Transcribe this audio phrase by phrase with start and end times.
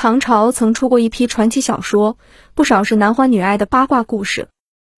[0.00, 2.18] 唐朝曾出过一批传奇小说，
[2.54, 4.46] 不少是男欢女爱的八卦故事。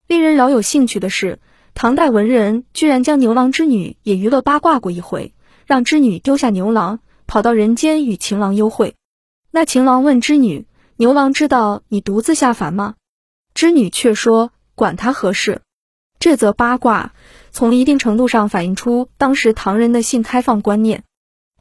[0.06, 1.38] 令人饶有兴趣的是，
[1.72, 5.32] 唐代文人居然将牛郎织女也娱乐八卦过一回，
[5.64, 8.94] 让织女丢下牛郎，跑到人间与情郎幽会。
[9.50, 12.96] 那情郎问织女：“牛郎知道你独自下凡吗？”
[13.54, 15.62] 织女却说：“管他何事。”
[16.20, 17.14] 这则八卦
[17.50, 21.04] 从一定程度上反映出当时唐人的性开放观念，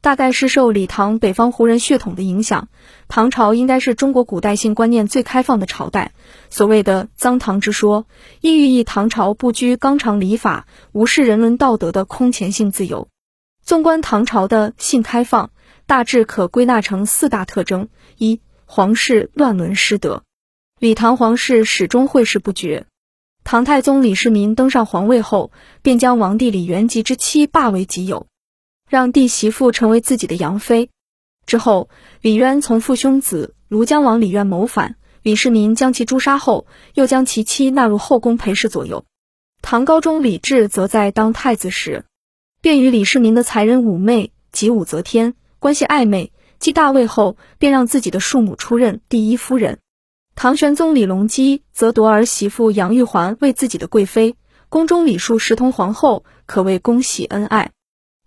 [0.00, 2.68] 大概是受李唐北方胡人血统的影响。
[3.08, 6.12] 唐朝应该是中国古代性观念最开放的朝代。
[6.48, 8.06] 所谓的“脏唐之说”，
[8.40, 13.08] 意寓意唐朝不拘纲常礼法、无视人伦道德的空前性自由。
[13.62, 15.50] 纵观唐朝的性开放，
[15.86, 20.22] 大致可归纳成四大特征：一、皇室乱伦失德，
[20.78, 22.86] 李唐皇室始终会事不绝。
[23.44, 28.26] 唐太宗李世民登上皇位后，便将王帝李元吉之妻霸为己有，
[28.90, 30.90] 让弟媳妇成为自己的杨妃。
[31.46, 31.88] 之后，
[32.20, 39.04] 李渊从父兄子庐江王李渊谋反，李世民将其诛杀后，又将其妻纳入后宫陪侍左右。
[39.62, 42.04] 唐高宗李治则在当太子时，
[42.60, 49.78] 便与李世民的才人武媚及武则天关系暧昧，继大位后，便让自己的庶母出任第一夫人。
[50.34, 54.34] 唐玄宗李隆基则夺儿媳妇杨玉环为自己的贵妃，
[54.68, 57.70] 宫中礼数十同皇后，可谓恭喜恩爱。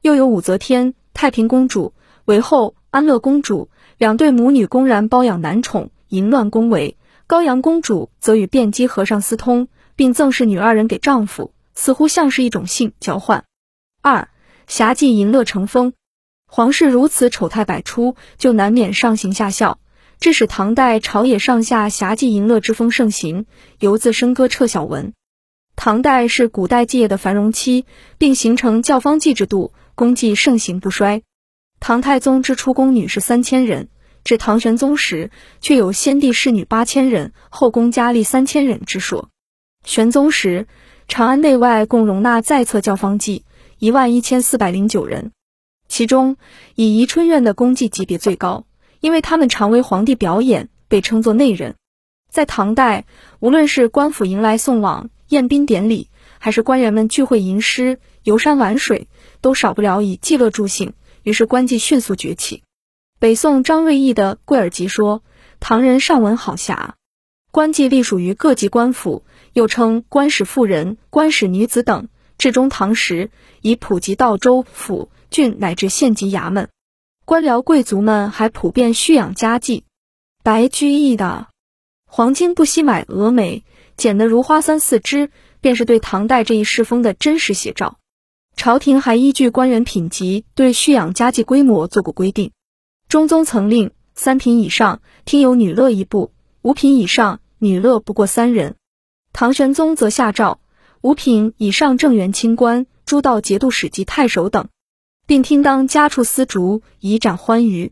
[0.03, 1.93] 又有武则天、太平公主、
[2.25, 6.95] 韦后、安乐公主两对母女公然包养男宠，淫乱宫闱。
[7.25, 13.45] 高阳公主则与辩机和尚私通，并赠侍女二人给丈夫，似乎像是一种性交换。
[14.01, 14.27] 二
[14.67, 15.93] 侠妓淫乐成风，
[16.47, 19.79] 皇室如此丑态百出，就难免上行下效。
[20.19, 23.45] 致使唐代朝野上下侠妓淫乐之风盛行，
[23.79, 25.13] 犹自笙歌撤晓文。
[25.75, 27.85] 唐代是古代妓业的繁荣期，
[28.17, 31.23] 并形成教坊妓制度，宫妓盛行不衰。
[31.79, 33.89] 唐太宗之初宫女是三千人，
[34.23, 39.29] 至唐玄宗时却有先帝侍女八千人，后宫佳丽三千人之说。
[39.85, 40.67] 玄宗时，
[41.07, 43.43] 长安内外共容纳在册教坊妓
[43.79, 45.31] 一万一千四百零九人，
[45.89, 46.37] 其中
[46.75, 48.65] 以宜春院的宫妓级别最高。
[49.01, 51.75] 因为他们常为皇帝表演，被称作内人。
[52.29, 53.03] 在唐代，
[53.41, 56.09] 无论是官府迎来送往、宴宾典礼，
[56.39, 59.09] 还是官员们聚会吟诗、游山玩水，
[59.43, 60.93] 都少不了以妓乐助兴。
[61.21, 62.63] 于是官妓迅速崛起。
[63.19, 65.21] 北宋张瑞义的《贵尔集》说
[65.59, 66.95] ：“唐人尚闻好侠，
[67.51, 72.07] 官妓隶属于各级官府，又称官使妇人、官使女子等。
[72.37, 73.29] 至中唐时，
[73.61, 76.69] 已普及到州府、郡乃至县级衙门。”
[77.25, 79.83] 官僚贵族们还普遍蓄养家妓，
[80.43, 81.47] 白居易的
[82.05, 83.63] “黄金不惜买蛾眉，
[83.95, 85.29] 剪得如花三四枝”
[85.61, 87.97] 便是对唐代这一世风的真实写照。
[88.63, 92.53] 朝廷还依据官员品级对蓄养家妓规模做过规定。
[93.09, 96.31] 中宗曾令三品以上听有女乐一部，
[96.61, 98.77] 五品以上女乐不过三人。
[99.33, 100.61] 唐玄宗则下诏，
[101.01, 104.69] 五品以上正员清官、诸道节度使及太守等。
[105.27, 107.91] 并听当家畜丝竹以展欢愉，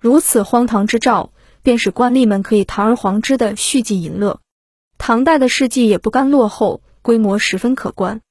[0.00, 4.40] 如此荒唐之兆，便使官吏们可以堂而皇之的蓄妓淫乐。
[4.96, 8.22] 唐代的事迹也不甘落后，规模十分可观。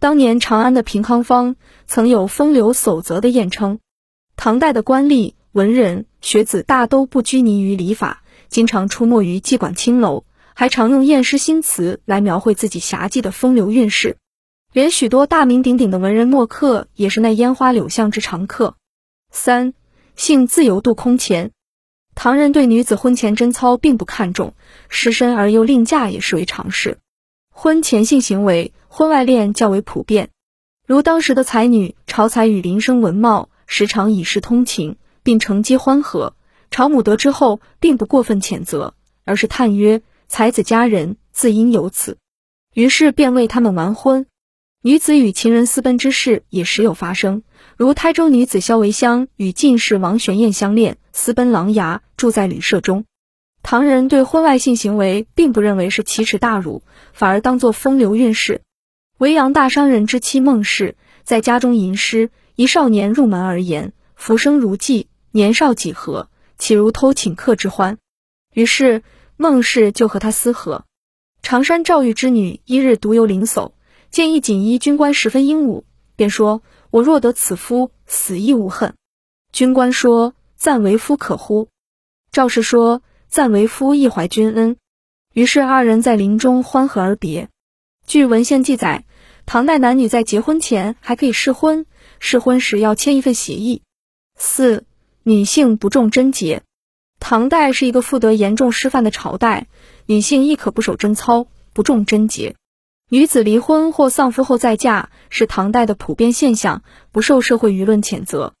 [0.00, 1.56] 当年长安的平康坊
[1.88, 3.80] 曾有“风流叟则”的艳称。
[4.36, 10.22] 唐代的官吏、文人、学子大都不拘泥于礼法，经常出没于妓馆青楼，
[10.54, 14.16] 还常用艳诗新词来描绘自己侠妓的风流韵事。
[14.72, 18.76] 连许多大名鼎鼎的文人墨客也是那烟花柳巷之常客。
[19.32, 19.74] 三
[20.14, 21.50] 性自由度空前，
[22.14, 24.54] 唐人对女子婚前贞操并不看重，
[24.88, 26.98] 失身而又另嫁也视为常事。
[27.60, 30.30] 婚前性行为、婚外恋较为普遍，
[30.86, 36.36] 如当时的才女朝才与林生文茂时常以示通情，并承接欢和。
[36.70, 42.18] 朝母得知后，并不过分谴责，而是叹曰：“才子佳人自应有此。”
[42.74, 44.26] 于是便为他们完婚。
[44.84, 47.42] 女子与情人私奔之事也时有发生，
[47.76, 53.04] 如台州女子萧维香与进士王玄燕相恋，私奔琅琊，住在旅社中。
[53.70, 56.82] 唐人对婚外性行为并不认为是奇耻大辱，
[57.12, 58.62] 反而当作风流韵事。
[59.18, 66.30] 维扬大商人之妻孟氏在家中吟诗，一少年入门而言：“浮生如寄，年少几何？
[66.56, 67.98] 岂如偷请客之欢？”
[68.54, 69.02] 于是
[69.36, 70.86] 孟氏就和他私合。
[71.42, 73.72] 常山赵玉之女一日独游灵叟。
[74.10, 75.84] 见一锦衣军官十分英武，
[76.16, 78.94] 便说：“我若得此夫，死亦无恨。”
[79.52, 81.68] 军官说：“暂为夫可乎？”
[82.32, 84.76] 赵氏说：“赞为夫亦怀君恩。”
[85.34, 87.48] 于是二人在林中欢合而别。
[88.06, 89.04] 据文献记载，
[89.46, 91.86] 唐代男女在结婚前还可以试婚，
[92.18, 93.82] 试婚时要签一份协议。
[94.36, 94.84] 四
[95.22, 96.62] 女性不重贞洁，
[97.20, 99.66] 唐代是一个妇德严重失范的朝代，
[100.06, 102.56] 女性亦可不守贞操，不重贞洁。
[103.10, 106.82] 女子离婚或丧夫后再嫁是唐代的普遍现象，
[107.12, 108.54] 不受社会舆论谴责。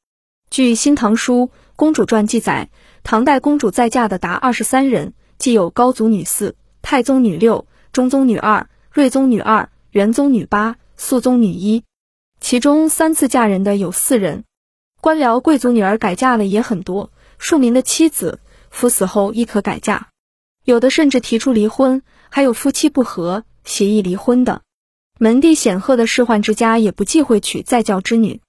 [0.50, 2.70] 据《新唐书·公主传》记载，
[3.04, 11.84] 唐代公主再嫁的达二十三人，既有高祖女四、太宗女六、中宗女二、睿宗女二、元宗女八、肃宗女一，
[12.40, 14.42] 其中三次嫁人的有四人。
[15.00, 18.40] 官僚贵族女儿改嫁了也很多，庶民的妻子。
[18.70, 20.08] 夫死后亦可改嫁，
[20.64, 24.62] 有的甚至提出离婚，还有夫妻不和协议离婚的。
[25.20, 28.40] 门第显赫的仕宦之家也不忌讳娶再教之女。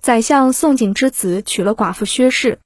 [0.00, 2.58] 宰相宋璟之子娶了寡妇薛氏，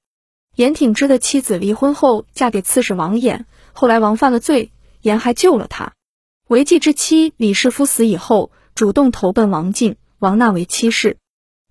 [0.56, 4.70] 严挺之的妻子离婚后嫁给刺史王衍，后来王犯了罪，
[5.00, 5.92] 严还救了他。
[6.48, 11.16] 韦纪之妻李氏夫死以后，主动投奔王进，王纳为妻室。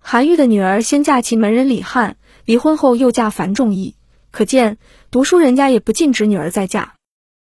[0.00, 3.94] 韩愈的女儿先嫁其门人李翰，离婚后又嫁樊仲义。
[4.30, 4.78] 可见，
[5.10, 6.93] 读书人家也不禁止女儿再嫁。